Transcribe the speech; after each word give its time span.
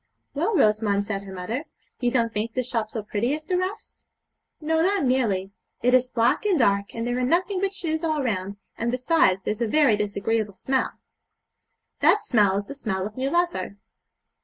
'Well, 0.33 0.55
Rosamond,' 0.55 1.05
said 1.05 1.21
her 1.21 1.31
mother, 1.31 1.65
'you 1.99 2.09
don't 2.09 2.33
think 2.33 2.55
this 2.55 2.67
shop 2.67 2.89
so 2.89 3.03
pretty 3.03 3.35
as 3.35 3.45
the 3.45 3.55
rest?' 3.55 4.03
'No, 4.59 4.81
not 4.81 5.03
nearly; 5.03 5.51
it 5.83 5.93
is 5.93 6.09
black 6.09 6.43
and 6.43 6.57
dark, 6.57 6.95
and 6.95 7.05
there 7.05 7.19
are 7.19 7.23
nothing 7.23 7.61
but 7.61 7.71
shoes 7.71 8.03
all 8.03 8.23
round, 8.23 8.57
and, 8.79 8.89
besides, 8.89 9.41
there's 9.43 9.61
a 9.61 9.67
very 9.67 9.95
disagreeable 9.95 10.53
smell.' 10.53 10.93
'That 11.99 12.23
smell 12.23 12.57
is 12.57 12.65
the 12.65 12.73
smell 12.73 13.05
of 13.05 13.15
new 13.15 13.29
leather.' 13.29 13.77